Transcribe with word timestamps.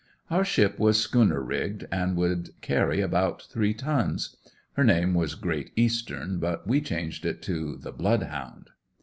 Our 0.31 0.43
ship 0.43 0.79
was 0.79 0.99
schooner 0.99 1.41
rigged 1.41 1.85
and 1.91 2.15
would 2.17 2.59
carry 2.61 3.01
about 3.01 3.43
three 3.43 3.75
tons. 3.75 4.35
Her 4.73 4.83
name 4.83 5.13
was 5.13 5.35
"Great 5.35 5.71
Eastern" 5.75 6.39
but 6.39 6.65
we 6.65 6.81
changed 6.81 7.23
it 7.23 7.43
to 7.43 7.77
"The 7.77 7.91
Blood 7.91 8.23
Hound." 8.23 8.71